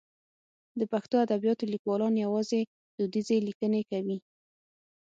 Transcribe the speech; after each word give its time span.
د 0.79 0.81
پښتو 0.91 1.15
ادبیاتو 1.25 1.63
لیکوالان 1.73 2.13
یوازې 2.25 2.59
دودیزې 2.97 3.37
لیکنې 3.47 3.81
کوي. 3.91 4.17